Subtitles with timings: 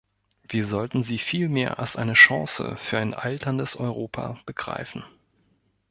[0.49, 5.03] Wir sollten sie vielmehr als eine Chance für ein alterndes Europa begreifen!